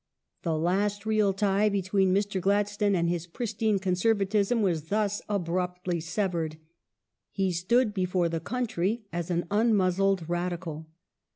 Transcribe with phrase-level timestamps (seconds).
[0.41, 2.41] The last real tie between Mr.
[2.41, 6.57] Gladstone and his pristine Conservatism was thus abruptly severed; i
[7.29, 10.87] he stood before the country an" unmuzzled" Radical.